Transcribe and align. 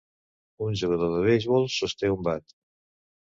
Un 0.67 0.77
jugador 0.81 1.11
de 1.15 1.19
beisbol 1.27 1.69
sosté 1.75 2.11
un 2.17 2.23
bat. 2.31 2.57